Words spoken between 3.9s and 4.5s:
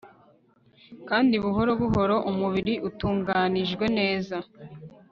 neza